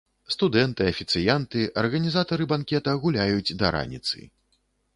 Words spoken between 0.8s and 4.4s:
афіцыянты, арганізатары банкета гуляюць да раніцы.